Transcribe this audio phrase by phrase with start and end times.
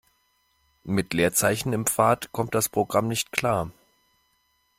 [0.83, 3.69] Mit Leerzeichen im Pfad kommt das Programm nicht klar.